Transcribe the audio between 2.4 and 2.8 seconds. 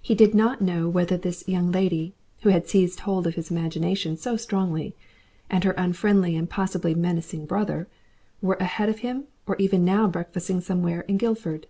who had